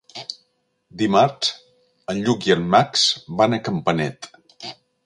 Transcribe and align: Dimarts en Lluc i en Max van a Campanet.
Dimarts 1.01 1.51
en 2.15 2.25
Lluc 2.25 2.49
i 2.51 2.57
en 2.57 2.67
Max 2.79 3.05
van 3.43 3.55
a 3.55 3.63
Campanet. 3.71 4.33